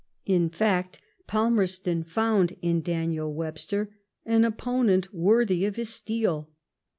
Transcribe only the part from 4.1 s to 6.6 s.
an opponent worthy of his steel.